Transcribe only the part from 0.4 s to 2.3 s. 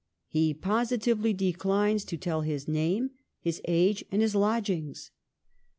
positively declines to